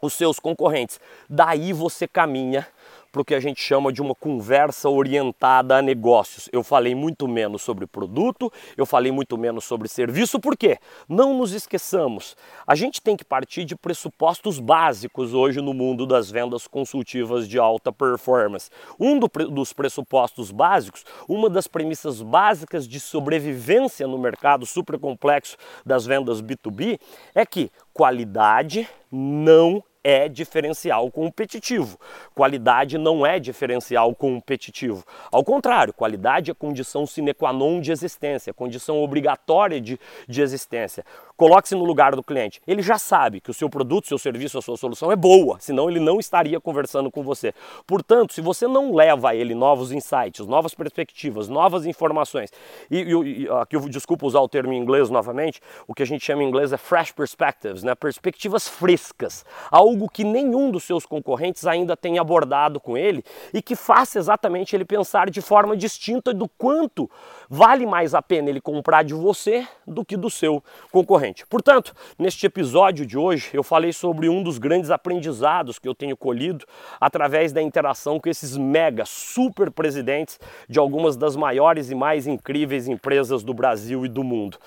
os 0.00 0.12
seus 0.12 0.38
concorrentes. 0.38 1.00
Daí 1.28 1.72
você 1.72 2.06
caminha 2.06 2.64
para 3.12 3.20
o 3.20 3.24
que 3.24 3.34
a 3.34 3.40
gente 3.40 3.62
chama 3.62 3.92
de 3.92 4.00
uma 4.00 4.14
conversa 4.14 4.88
orientada 4.88 5.76
a 5.76 5.82
negócios. 5.82 6.48
Eu 6.50 6.64
falei 6.64 6.94
muito 6.94 7.28
menos 7.28 7.60
sobre 7.60 7.86
produto, 7.86 8.50
eu 8.74 8.86
falei 8.86 9.12
muito 9.12 9.36
menos 9.36 9.64
sobre 9.64 9.86
serviço, 9.86 10.40
por 10.40 10.56
quê? 10.56 10.78
Não 11.06 11.36
nos 11.36 11.52
esqueçamos, 11.52 12.34
a 12.66 12.74
gente 12.74 13.02
tem 13.02 13.14
que 13.14 13.24
partir 13.24 13.66
de 13.66 13.76
pressupostos 13.76 14.58
básicos 14.58 15.34
hoje 15.34 15.60
no 15.60 15.74
mundo 15.74 16.06
das 16.06 16.30
vendas 16.30 16.66
consultivas 16.66 17.46
de 17.46 17.58
alta 17.58 17.92
performance. 17.92 18.70
Um 18.98 19.18
do, 19.18 19.28
dos 19.50 19.74
pressupostos 19.74 20.50
básicos, 20.50 21.04
uma 21.28 21.50
das 21.50 21.66
premissas 21.66 22.22
básicas 22.22 22.88
de 22.88 22.98
sobrevivência 22.98 24.06
no 24.06 24.16
mercado 24.16 24.64
super 24.64 24.98
complexo 24.98 25.58
das 25.84 26.06
vendas 26.06 26.40
B2B 26.40 26.98
é 27.34 27.44
que 27.44 27.70
qualidade 27.92 28.88
não 29.10 29.84
é 30.04 30.28
diferencial 30.28 31.10
competitivo. 31.10 31.98
Qualidade 32.34 32.98
não 32.98 33.24
é 33.24 33.38
diferencial 33.38 34.14
competitivo. 34.14 35.04
Ao 35.30 35.44
contrário, 35.44 35.92
qualidade 35.92 36.50
é 36.50 36.54
condição 36.54 37.06
sine 37.06 37.32
qua 37.32 37.52
non 37.52 37.80
de 37.80 37.92
existência, 37.92 38.52
condição 38.52 39.02
obrigatória 39.02 39.80
de, 39.80 39.98
de 40.28 40.42
existência. 40.42 41.04
Coloque-se 41.36 41.74
no 41.74 41.84
lugar 41.84 42.14
do 42.14 42.22
cliente. 42.22 42.60
Ele 42.66 42.82
já 42.82 42.98
sabe 42.98 43.40
que 43.40 43.50
o 43.50 43.54
seu 43.54 43.68
produto, 43.68 44.06
seu 44.06 44.18
serviço, 44.18 44.58
a 44.58 44.62
sua 44.62 44.76
solução 44.76 45.10
é 45.10 45.16
boa, 45.16 45.56
senão 45.60 45.88
ele 45.88 46.00
não 46.00 46.18
estaria 46.18 46.60
conversando 46.60 47.10
com 47.10 47.22
você. 47.22 47.54
Portanto, 47.86 48.32
se 48.32 48.40
você 48.40 48.66
não 48.66 48.94
leva 48.94 49.30
a 49.30 49.34
ele 49.34 49.54
novos 49.54 49.92
insights, 49.92 50.46
novas 50.46 50.74
perspectivas, 50.74 51.48
novas 51.48 51.86
informações, 51.86 52.50
e, 52.90 52.98
e, 52.98 53.42
e 53.42 53.48
aqui 53.48 53.76
eu 53.76 53.88
desculpa 53.88 54.26
usar 54.26 54.40
o 54.40 54.48
termo 54.48 54.72
em 54.72 54.78
inglês 54.78 55.10
novamente, 55.10 55.60
o 55.86 55.94
que 55.94 56.02
a 56.02 56.06
gente 56.06 56.24
chama 56.24 56.42
em 56.42 56.48
inglês 56.48 56.72
é 56.72 56.76
fresh 56.76 57.12
perspectives, 57.12 57.82
né? 57.82 57.94
perspectivas 57.94 58.68
frescas, 58.68 59.44
algo 59.70 60.08
que 60.08 60.24
nenhum 60.24 60.70
dos 60.70 60.84
seus 60.84 61.06
concorrentes 61.06 61.66
ainda 61.66 61.96
tem 61.96 62.18
abordado 62.18 62.80
com 62.80 62.96
ele 62.96 63.24
e 63.52 63.62
que 63.62 63.74
faça 63.74 64.18
exatamente 64.18 64.74
ele 64.74 64.84
pensar 64.84 65.30
de 65.30 65.40
forma 65.40 65.76
distinta 65.76 66.32
do 66.34 66.48
quanto 66.48 67.10
vale 67.48 67.86
mais 67.86 68.14
a 68.14 68.22
pena 68.22 68.50
ele 68.50 68.60
comprar 68.60 69.02
de 69.02 69.14
você 69.14 69.66
do 69.86 70.04
que 70.04 70.16
do 70.16 70.30
seu 70.30 70.62
concorrente. 70.90 71.21
Portanto, 71.48 71.94
neste 72.18 72.46
episódio 72.46 73.06
de 73.06 73.16
hoje 73.16 73.50
eu 73.52 73.62
falei 73.62 73.92
sobre 73.92 74.28
um 74.28 74.42
dos 74.42 74.58
grandes 74.58 74.90
aprendizados 74.90 75.78
que 75.78 75.88
eu 75.88 75.94
tenho 75.94 76.16
colhido 76.16 76.64
através 77.00 77.52
da 77.52 77.62
interação 77.62 78.18
com 78.18 78.28
esses 78.28 78.56
mega 78.56 79.04
super 79.04 79.70
presidentes 79.70 80.40
de 80.68 80.78
algumas 80.78 81.16
das 81.16 81.36
maiores 81.36 81.90
e 81.90 81.94
mais 81.94 82.26
incríveis 82.26 82.88
empresas 82.88 83.42
do 83.42 83.54
Brasil 83.54 84.04
e 84.04 84.08
do 84.08 84.24
mundo. 84.24 84.58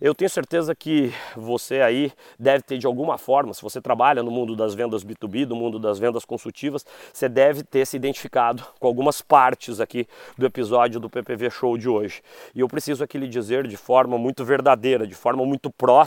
Eu 0.00 0.14
tenho 0.14 0.28
certeza 0.28 0.74
que 0.74 1.12
você 1.36 1.80
aí 1.80 2.12
deve 2.38 2.62
ter 2.62 2.78
de 2.78 2.86
alguma 2.86 3.16
forma, 3.16 3.54
se 3.54 3.62
você 3.62 3.80
trabalha 3.80 4.22
no 4.22 4.30
mundo 4.30 4.54
das 4.54 4.74
vendas 4.74 5.04
B2B, 5.04 5.46
do 5.46 5.56
mundo 5.56 5.78
das 5.78 5.98
vendas 5.98 6.24
consultivas, 6.24 6.84
você 7.12 7.28
deve 7.28 7.62
ter 7.62 7.86
se 7.86 7.96
identificado 7.96 8.64
com 8.78 8.86
algumas 8.86 9.22
partes 9.22 9.80
aqui 9.80 10.06
do 10.36 10.44
episódio 10.44 11.00
do 11.00 11.08
PPV 11.08 11.50
Show 11.50 11.78
de 11.78 11.88
hoje. 11.88 12.22
E 12.54 12.60
eu 12.60 12.68
preciso 12.68 13.02
aqui 13.02 13.16
lhe 13.16 13.28
dizer 13.28 13.66
de 13.66 13.76
forma 13.76 14.18
muito 14.18 14.44
verdadeira, 14.44 15.06
de 15.06 15.14
forma 15.14 15.44
muito 15.46 15.70
próxima, 15.70 16.03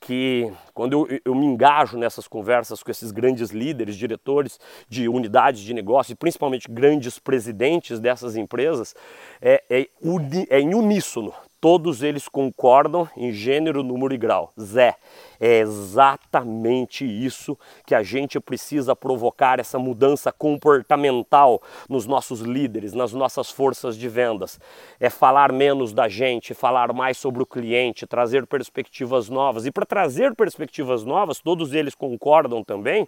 que 0.00 0.50
quando 0.72 0.92
eu, 0.92 1.20
eu 1.24 1.34
me 1.34 1.46
engajo 1.46 1.98
nessas 1.98 2.26
conversas 2.26 2.82
com 2.82 2.90
esses 2.90 3.10
grandes 3.10 3.50
líderes, 3.50 3.96
diretores 3.96 4.58
de 4.88 5.08
unidades 5.08 5.60
de 5.60 5.74
negócio 5.74 6.12
e 6.12 6.16
principalmente 6.16 6.70
grandes 6.70 7.18
presidentes 7.18 8.00
dessas 8.00 8.36
empresas, 8.36 8.94
é, 9.40 9.62
é, 9.68 9.88
uni, 10.00 10.46
é 10.48 10.60
em 10.60 10.74
uníssono 10.74 11.32
todos 11.60 12.02
eles 12.02 12.26
concordam 12.26 13.08
em 13.16 13.32
gênero, 13.32 13.82
número 13.82 14.14
e 14.14 14.16
grau. 14.16 14.50
Zé, 14.58 14.96
é 15.38 15.58
exatamente 15.58 17.04
isso 17.04 17.58
que 17.86 17.94
a 17.94 18.02
gente 18.02 18.40
precisa 18.40 18.96
provocar 18.96 19.60
essa 19.60 19.78
mudança 19.78 20.32
comportamental 20.32 21.62
nos 21.88 22.06
nossos 22.06 22.40
líderes, 22.40 22.92
nas 22.94 23.12
nossas 23.12 23.50
forças 23.50 23.96
de 23.96 24.08
vendas. 24.08 24.58
É 24.98 25.10
falar 25.10 25.52
menos 25.52 25.92
da 25.92 26.08
gente, 26.08 26.54
falar 26.54 26.92
mais 26.92 27.18
sobre 27.18 27.42
o 27.42 27.46
cliente, 27.46 28.06
trazer 28.06 28.46
perspectivas 28.46 29.28
novas. 29.28 29.66
E 29.66 29.70
para 29.70 29.84
trazer 29.84 30.34
perspectivas 30.34 31.04
novas, 31.04 31.40
todos 31.40 31.74
eles 31.74 31.94
concordam 31.94 32.64
também 32.64 33.06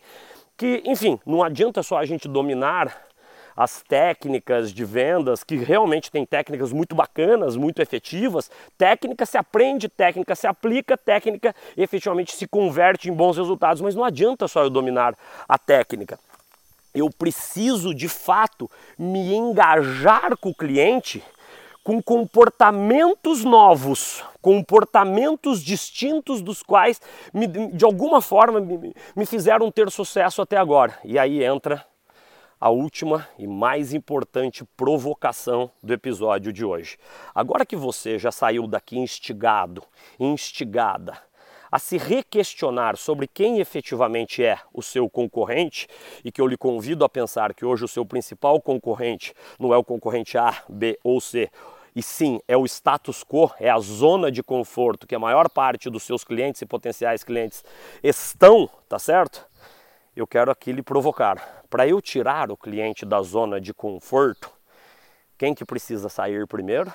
que, 0.57 0.83
enfim, 0.85 1.19
não 1.27 1.43
adianta 1.43 1.83
só 1.83 1.97
a 1.97 2.05
gente 2.05 2.29
dominar 2.29 3.12
as 3.57 3.83
técnicas 3.83 4.73
de 4.73 4.85
vendas, 4.85 5.45
que 5.45 5.57
realmente 5.57 6.11
tem 6.11 6.25
técnicas 6.25 6.73
muito 6.73 6.95
bacanas, 6.95 7.57
muito 7.57 7.81
efetivas. 7.81 8.51
Técnica 8.77 9.27
se 9.27 9.37
aprende, 9.37 9.89
técnica 9.89 10.35
se 10.35 10.47
aplica, 10.47 10.97
técnica 10.97 11.55
efetivamente 11.77 12.35
se 12.35 12.47
converte 12.47 13.09
em 13.09 13.13
bons 13.13 13.37
resultados, 13.37 13.81
mas 13.81 13.95
não 13.95 14.05
adianta 14.05 14.49
só 14.49 14.63
eu 14.63 14.71
dominar 14.71 15.15
a 15.49 15.59
técnica. 15.59 16.19
Eu 16.95 17.09
preciso 17.11 17.95
de 17.95 18.09
fato 18.09 18.71
me 18.99 19.35
engajar 19.35 20.37
com 20.37 20.51
o 20.51 20.55
cliente 20.55 21.23
com 21.83 22.01
comportamentos 22.01 23.45
novos, 23.45 24.25
comportamentos 24.41 25.63
distintos 25.63 26.41
dos 26.41 26.63
quais 26.63 27.01
me, 27.33 27.47
de 27.47 27.85
alguma 27.85 28.21
forma 28.21 28.61
me, 28.61 28.95
me 29.17 29.27
fizeram 29.27 29.71
ter 29.71 29.91
sucesso 29.91 30.41
até 30.41 30.57
agora. 30.57 30.97
E 31.05 31.19
aí 31.19 31.43
entra 31.43 31.85
a 32.63 32.71
última 32.71 33.29
e 33.37 33.45
mais 33.45 33.93
importante 33.93 34.65
provocação 34.77 35.69
do 35.83 35.93
episódio 35.93 36.53
de 36.53 36.65
hoje. 36.65 36.97
Agora 37.35 37.67
que 37.67 37.75
você 37.75 38.21
já 38.21 38.31
saiu 38.31 38.69
daqui 38.69 38.97
instigado, 38.97 39.83
instigada 40.17 41.19
a 41.73 41.81
se 41.81 41.99
requestionar 41.99 42.97
sobre 42.97 43.27
quem 43.27 43.59
efetivamente 43.59 44.45
é 44.45 44.61
o 44.73 44.81
seu 44.81 45.11
concorrente 45.11 45.89
e 46.25 46.31
que 46.31 46.41
eu 46.41 46.47
lhe 46.47 46.57
convido 46.57 47.05
a 47.05 47.09
pensar 47.09 47.53
que 47.53 47.65
hoje 47.65 47.85
o 47.85 47.89
seu 47.89 48.07
principal 48.07 48.61
concorrente 48.61 49.35
não 49.59 49.75
é 49.75 49.77
o 49.77 49.83
concorrente 49.83 50.39
A, 50.39 50.63
B 50.69 50.97
ou 51.03 51.21
C, 51.21 51.51
e 51.97 52.03
sim, 52.03 52.41
é 52.47 52.57
o 52.57 52.65
status 52.65 53.25
quo, 53.25 53.51
é 53.59 53.71
a 53.71 53.81
zona 53.81 54.31
de 54.31 54.41
conforto 54.41 55.05
que 55.05 55.17
a 55.17 55.19
maior 55.19 55.51
parte 55.51 55.91
dos 55.91 56.05
seus 56.05 56.23
clientes 56.23 56.63
e 56.63 56.67
potenciais 56.67 57.25
clientes 57.25 57.65
estão, 58.05 58.71
tá 58.89 59.01
certo? 59.01 59.51
Eu 60.15 60.27
quero 60.27 60.51
aqui 60.51 60.73
lhe 60.73 60.83
provocar. 60.83 61.65
Para 61.71 61.87
eu 61.87 62.01
tirar 62.01 62.51
o 62.51 62.57
cliente 62.57 63.05
da 63.07 63.23
zona 63.23 63.61
de 63.61 63.73
conforto, 63.73 64.51
quem 65.39 65.55
que 65.55 65.65
precisa 65.65 66.09
sair 66.09 66.47
primeiro? 66.47 66.93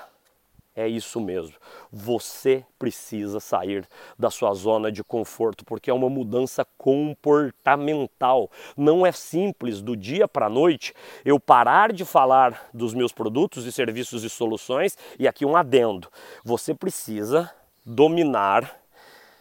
É 0.78 0.86
isso 0.86 1.20
mesmo. 1.20 1.56
Você 1.90 2.64
precisa 2.78 3.40
sair 3.40 3.84
da 4.16 4.30
sua 4.30 4.54
zona 4.54 4.92
de 4.92 5.02
conforto, 5.02 5.64
porque 5.64 5.90
é 5.90 5.92
uma 5.92 6.08
mudança 6.08 6.64
comportamental. 6.78 8.48
Não 8.76 9.04
é 9.04 9.10
simples 9.10 9.82
do 9.82 9.96
dia 9.96 10.28
para 10.28 10.46
a 10.46 10.48
noite 10.48 10.94
eu 11.24 11.40
parar 11.40 11.92
de 11.92 12.04
falar 12.04 12.68
dos 12.72 12.94
meus 12.94 13.10
produtos 13.10 13.66
e 13.66 13.72
serviços 13.72 14.22
e 14.22 14.30
soluções 14.30 14.96
e 15.18 15.26
aqui 15.26 15.44
um 15.44 15.56
adendo. 15.56 16.08
Você 16.44 16.72
precisa 16.72 17.52
dominar 17.84 18.80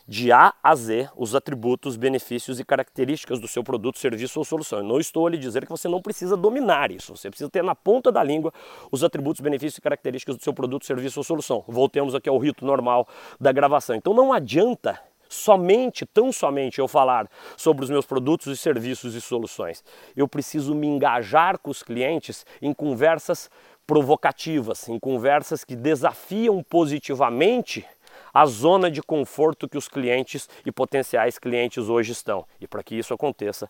de 0.08 0.32
A 0.32 0.54
a 0.64 0.74
Z 0.74 1.10
os 1.16 1.36
atributos, 1.36 1.98
benefícios 1.98 2.60
e 2.60 2.64
características 2.64 3.40
do 3.40 3.48
seu 3.48 3.64
produto, 3.64 4.00
serviço 4.00 4.40
ou 4.40 4.46
solução. 4.46 4.80
Eu 4.80 4.86
não 4.86 5.00
estou 5.00 5.28
a 5.28 5.30
lhe 5.30 5.38
dizer 5.38 5.66
que 5.66 5.72
você 5.72 5.88
não 5.88 6.02
precisa 6.02 6.38
dominar 6.38 6.92
isso, 6.92 7.16
você 7.16 7.30
precisa 7.30 7.50
ter 7.50 7.64
na 7.64 7.76
ponta 7.76 8.12
da 8.12 8.24
língua 8.24 8.54
os 8.92 9.04
atributos, 9.04 9.42
benefícios 9.42 9.78
e 9.78 9.82
características 9.82 10.38
do 10.38 10.44
seu 10.44 10.54
produto, 10.54 10.86
serviço 10.86 11.20
ou 11.20 11.24
solução. 11.24 11.64
Voltemos 11.68 12.16
aqui 12.16 12.30
ao 12.30 12.38
rito 12.38 12.66
normal 12.66 13.08
da 13.40 13.52
gravação. 13.52 13.96
Então 13.96 14.14
não 14.14 14.32
adianta 14.32 15.00
somente, 15.30 16.06
tão 16.06 16.32
somente 16.32 16.80
eu 16.80 16.88
falar 16.88 17.30
sobre 17.58 17.84
os 17.84 17.90
meus 17.90 18.06
produtos 18.06 18.48
e 18.48 18.56
serviços 18.56 19.14
e 19.14 19.20
soluções. 19.20 19.84
Eu 20.16 20.28
preciso 20.28 20.74
me 20.74 20.88
engajar 20.88 21.60
com 21.60 21.70
os 21.70 21.84
clientes 21.84 22.46
em 22.62 22.74
conversas 22.74 23.50
provocativas, 23.86 24.88
em 24.90 25.00
conversas 25.00 25.64
que 25.64 25.76
desafiam 25.76 26.64
positivamente 26.64 27.86
a 28.38 28.46
zona 28.46 28.92
de 28.92 29.02
conforto 29.02 29.68
que 29.68 29.80
os 29.80 29.88
clientes 29.88 30.48
e 30.64 30.72
potenciais 30.72 31.40
clientes 31.40 31.90
hoje 31.90 32.12
estão. 32.12 32.46
E 32.62 32.68
para 32.68 32.84
que 32.84 32.94
isso 32.94 33.12
aconteça, 33.12 33.68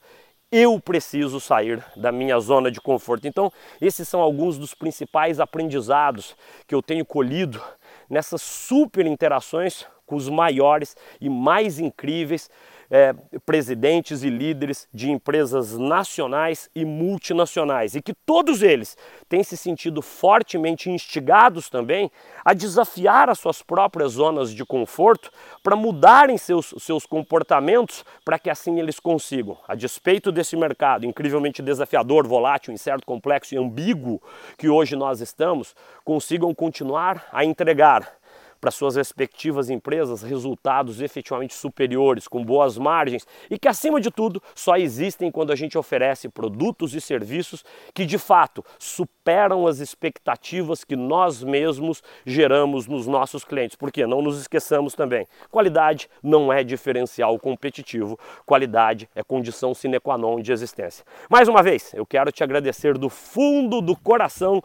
eu 0.51 0.77
preciso 0.77 1.39
sair 1.39 1.81
da 1.95 2.11
minha 2.11 2.37
zona 2.37 2.69
de 2.69 2.81
conforto. 2.81 3.29
Então, 3.29 3.49
esses 3.79 4.09
são 4.09 4.19
alguns 4.19 4.57
dos 4.57 4.73
principais 4.73 5.39
aprendizados 5.39 6.35
que 6.67 6.75
eu 6.75 6.81
tenho 6.81 7.05
colhido 7.05 7.63
nessas 8.09 8.41
super 8.41 9.05
interações 9.05 9.85
com 10.05 10.17
os 10.17 10.27
maiores 10.27 10.97
e 11.21 11.29
mais 11.29 11.79
incríveis 11.79 12.49
é, 12.89 13.13
presidentes 13.45 14.23
e 14.23 14.29
líderes 14.29 14.87
de 14.93 15.11
empresas 15.11 15.77
nacionais 15.77 16.69
e 16.73 16.85
multinacionais 16.85 17.95
e 17.95 18.01
que 18.01 18.13
todos 18.13 18.61
eles 18.61 18.97
têm 19.27 19.43
se 19.43 19.57
sentido 19.57 20.01
fortemente 20.01 20.89
instigados 20.89 21.69
também 21.69 22.11
a 22.45 22.53
desafiar 22.53 23.29
as 23.29 23.39
suas 23.39 23.61
próprias 23.61 24.13
zonas 24.13 24.53
de 24.53 24.65
conforto 24.65 25.31
para 25.61 25.75
mudarem 25.75 26.37
seus, 26.37 26.73
seus 26.79 27.05
comportamentos 27.05 28.05
para 28.23 28.39
que 28.39 28.49
assim 28.49 28.79
eles 28.79 28.99
consigam, 28.99 29.57
a 29.67 29.75
despeito 29.75 30.31
desse 30.31 30.55
mercado 30.55 31.05
incrivelmente 31.05 31.61
desafiador, 31.61 32.27
volátil, 32.27 32.73
incerto, 32.73 33.05
complexo 33.05 33.53
e 33.53 33.57
ambíguo 33.57 34.21
que 34.57 34.69
hoje 34.69 34.95
nós 34.95 35.21
estamos, 35.21 35.75
consigam 36.03 36.53
continuar 36.53 37.27
a 37.31 37.43
entregar 37.43 38.16
para 38.59 38.71
suas 38.71 38.95
respectivas 38.95 39.69
empresas 39.69 40.21
resultados 40.21 41.01
efetivamente 41.01 41.53
superiores, 41.53 42.27
com 42.27 42.43
boas 42.43 42.77
margens 42.77 43.25
e 43.49 43.57
que, 43.57 43.67
acima 43.67 43.99
de 44.01 44.11
tudo, 44.11 44.41
só 44.55 44.75
existem 44.75 45.31
quando 45.31 45.51
a 45.51 45.55
gente 45.55 45.77
oferece 45.77 46.29
produtos 46.29 46.93
e 46.93 47.01
serviços 47.01 47.63
que 47.93 48.05
de 48.05 48.17
fato 48.17 48.63
superam 48.79 49.67
as 49.67 49.79
expectativas 49.79 50.83
que 50.83 50.95
nós 50.95 51.43
mesmos 51.43 52.01
geramos 52.25 52.87
nos 52.87 53.07
nossos 53.07 53.43
clientes. 53.43 53.75
Porque 53.75 54.05
não 54.05 54.21
nos 54.21 54.39
esqueçamos 54.39 54.93
também: 54.93 55.27
qualidade 55.49 56.09
não 56.21 56.51
é 56.51 56.63
diferencial 56.63 57.37
competitivo, 57.39 58.19
qualidade 58.45 59.09
é 59.15 59.23
condição 59.23 59.73
sine 59.73 59.99
qua 59.99 60.17
non 60.17 60.41
de 60.41 60.51
existência. 60.51 61.05
Mais 61.29 61.47
uma 61.47 61.61
vez, 61.61 61.93
eu 61.93 62.05
quero 62.05 62.31
te 62.31 62.43
agradecer 62.43 62.97
do 62.97 63.09
fundo 63.09 63.81
do 63.81 63.95
coração 63.95 64.63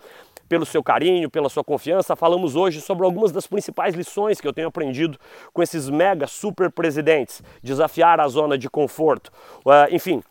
pelo 0.53 0.67
seu 0.67 0.83
carinho, 0.83 1.31
pela 1.31 1.49
sua 1.49 1.65
confiança. 1.65 2.15
Falamos 2.15 2.57
hoje 2.57 2.83
sobre 2.83 3.07
algumas 3.07 3.33
das 3.33 3.47
principais 3.47 3.95
lições 3.95 4.39
que 4.39 4.47
eu 4.47 4.53
tenho 4.53 4.69
aprendido 4.69 5.19
com 5.51 5.63
esses 5.63 5.89
mega 5.89 6.27
super 6.27 6.71
presidentes. 6.71 7.43
Desafiar 7.63 8.21
a 8.21 8.29
zona 8.29 8.59
de 8.59 8.69
conforto. 8.69 9.33
Uh, 9.65 9.89
enfim, 9.91 10.23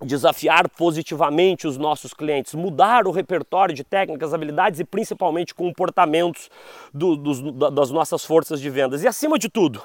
desafiar 0.00 0.68
positivamente 0.68 1.66
os 1.66 1.76
nossos 1.76 2.14
clientes, 2.14 2.54
mudar 2.54 3.08
o 3.08 3.10
repertório 3.10 3.74
de 3.74 3.82
técnicas, 3.82 4.32
habilidades 4.32 4.78
e 4.78 4.84
principalmente 4.84 5.52
comportamentos 5.52 6.48
do, 6.94 7.16
dos, 7.16 7.40
das 7.72 7.90
nossas 7.90 8.24
forças 8.24 8.60
de 8.60 8.70
vendas. 8.70 9.02
E 9.02 9.08
acima 9.08 9.36
de 9.36 9.48
tudo, 9.48 9.82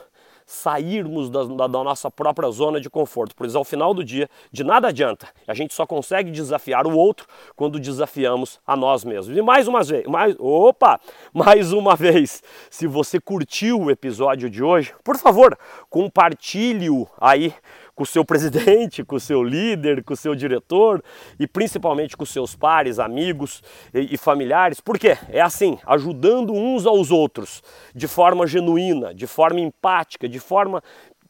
sairmos 0.52 1.30
da, 1.30 1.46
da, 1.46 1.68
da, 1.68 1.84
nossa 1.84 2.12
própria 2.12 2.50
zona 2.52 2.80
de 2.80 2.90
conforto, 2.90 3.34
pois 3.36 3.56
ao 3.56 3.64
final 3.64 3.94
do 3.94 4.04
dia 4.04 4.30
de 4.52 4.64
nada 4.64 4.90
adianta. 4.90 5.30
A 5.48 5.54
gente 5.54 5.74
só 5.74 5.86
consegue 5.86 6.30
desafiar 6.30 6.86
o 6.86 6.96
outro 6.96 7.26
quando 7.56 7.80
desafiamos 7.80 8.60
a 8.68 8.76
nós 8.76 9.06
mesmos. 9.06 9.38
E 9.38 9.42
mais 9.42 9.68
uma 9.68 9.82
vez, 9.82 10.06
mais, 10.06 10.36
opa, 10.38 11.00
mais 11.34 11.72
uma 11.72 11.96
vez, 11.96 12.44
se 12.70 12.86
você 12.86 13.20
curtiu 13.20 13.80
o 13.80 13.90
episódio 13.90 14.50
de 14.50 14.62
hoje, 14.62 14.94
por 15.04 15.18
favor, 15.18 15.58
compartilhe-o 15.90 17.08
aí 17.20 17.54
com 17.96 18.04
o 18.04 18.06
seu 18.06 18.24
presidente, 18.26 19.04
com 19.04 19.16
o 19.16 19.20
seu 19.20 19.44
líder, 19.44 20.04
com 20.04 20.14
o 20.14 20.18
seu 20.18 20.36
diretor 20.36 21.04
e 21.40 21.48
principalmente 21.48 22.16
com 22.18 22.26
seus 22.26 22.56
pares, 22.56 23.00
amigos 23.00 23.62
e, 23.94 24.16
e 24.16 24.18
familiares. 24.18 24.80
Por 24.80 24.98
quê? 24.98 25.18
É 25.30 25.42
assim, 25.42 25.78
ajudando 25.86 26.54
uns 26.54 26.86
aos 26.86 27.12
outros 27.12 27.64
de 27.94 28.08
forma 28.08 28.48
genuína, 28.48 29.14
de 29.14 29.28
forma 29.28 29.60
empática, 29.60 30.28
de 30.28 30.40
forma 30.40 30.82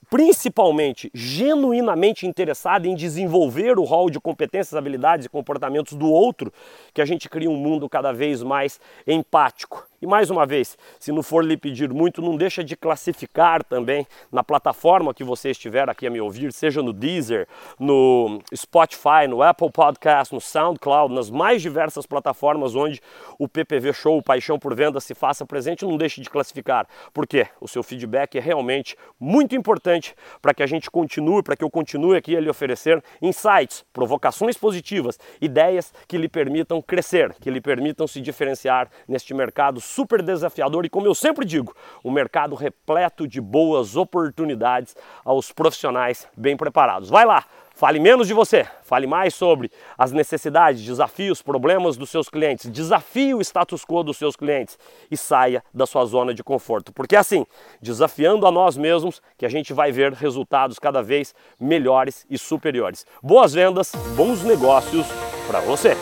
principalmente 0.10 1.10
genuinamente 1.14 2.28
interessada 2.28 2.86
em 2.86 2.96
desenvolver 2.96 3.80
o 3.80 3.84
rol 3.86 4.10
de 4.10 4.20
competências, 4.20 4.76
habilidades 4.76 5.26
e 5.26 5.30
comportamentos 5.30 5.94
do 5.94 6.06
outro, 6.06 6.52
que 6.94 7.02
a 7.02 7.06
gente 7.06 7.30
cria 7.30 7.50
um 7.50 7.56
mundo 7.56 7.88
cada 7.88 8.12
vez 8.12 8.44
mais 8.44 8.78
empático. 9.08 9.91
E 10.02 10.08
mais 10.08 10.32
uma 10.32 10.48
vez, 10.48 10.80
se 11.00 11.12
não 11.12 11.22
for 11.22 11.46
lhe 11.46 11.56
pedir 11.56 11.94
muito, 11.94 12.24
não 12.24 12.36
deixa 12.36 12.64
de 12.64 12.76
classificar 12.76 13.64
também 13.64 14.08
na 14.32 14.44
plataforma 14.44 15.14
que 15.14 15.24
você 15.24 15.52
estiver 15.52 15.88
aqui 15.88 16.08
a 16.08 16.10
me 16.10 16.20
ouvir, 16.20 16.52
seja 16.52 16.82
no 16.82 16.92
Deezer, 16.92 17.48
no 17.80 18.40
Spotify, 18.56 19.28
no 19.30 19.44
Apple 19.44 19.70
Podcast, 19.72 20.34
no 20.34 20.42
SoundCloud, 20.42 21.14
nas 21.14 21.30
mais 21.30 21.62
diversas 21.62 22.08
plataformas 22.08 22.74
onde 22.74 23.00
o 23.38 23.48
PPV 23.48 23.94
Show, 23.94 24.18
o 24.18 24.24
Paixão 24.24 24.58
por 24.58 24.74
Venda 24.74 25.00
se 25.00 25.14
faça 25.14 25.46
presente, 25.46 25.86
não 25.86 25.98
deixe 25.98 26.20
de 26.20 26.32
classificar, 26.32 26.88
porque 27.14 27.46
o 27.60 27.68
seu 27.68 27.84
feedback 27.84 28.40
é 28.40 28.42
realmente 28.42 28.98
muito 29.20 29.56
importante 29.56 30.16
para 30.42 30.52
que 30.52 30.64
a 30.64 30.68
gente 30.68 30.90
continue, 30.90 31.44
para 31.44 31.56
que 31.56 31.64
eu 31.64 31.70
continue 31.70 32.18
aqui 32.18 32.36
a 32.36 32.42
lhe 32.42 32.50
oferecer 32.50 33.04
insights, 33.22 33.86
provocações 33.94 34.58
positivas, 34.58 35.20
ideias 35.40 35.94
que 36.08 36.18
lhe 36.18 36.28
permitam 36.28 36.82
crescer, 36.82 37.36
que 37.40 37.52
lhe 37.52 37.62
permitam 37.62 38.08
se 38.08 38.20
diferenciar 38.20 38.90
neste 39.08 39.32
mercado 39.36 39.80
super 39.92 40.22
desafiador 40.22 40.86
e, 40.86 40.90
como 40.90 41.08
eu 41.08 41.14
sempre 41.14 41.46
digo, 41.46 41.76
um 42.04 42.12
mercado 42.12 42.56
repleto 42.56 43.28
de 43.28 43.40
boas 43.40 43.96
oportunidades 43.96 44.96
aos 45.24 45.52
profissionais 45.52 46.28
bem 46.36 46.58
preparados. 46.58 47.10
Vai 47.10 47.26
lá, 47.26 47.46
Fale 47.82 48.00
menos 48.00 48.28
de 48.28 48.34
você, 48.36 48.68
fale 48.84 49.08
mais 49.08 49.34
sobre 49.34 49.72
as 49.98 50.12
necessidades, 50.12 50.84
desafios, 50.84 51.42
problemas 51.42 51.98
dos 51.98 52.12
seus 52.12 52.30
clientes, 52.30 52.70
desafie 52.70 53.34
o 53.34 53.42
status 53.42 53.84
quo 53.84 54.04
dos 54.04 54.18
seus 54.18 54.36
clientes 54.36 54.78
e 55.10 55.18
saia 55.18 55.64
da 55.74 55.88
sua 55.88 56.06
zona 56.06 56.32
de 56.32 56.44
conforto. 56.44 56.94
Porque 56.94 57.16
é 57.16 57.20
assim, 57.20 57.44
desafiando 57.82 58.46
a 58.46 58.52
nós 58.52 58.78
mesmos, 58.78 59.20
que 59.36 59.48
a 59.48 59.50
gente 59.50 59.74
vai 59.74 59.92
ver 59.92 60.14
resultados 60.14 60.78
cada 60.78 61.02
vez 61.02 61.34
melhores 61.60 62.24
e 62.30 62.38
superiores. 62.38 63.04
Boas 63.24 63.52
vendas, 63.52 63.94
bons 64.16 64.44
negócios 64.44 65.08
para 65.48 65.60
você! 65.62 65.96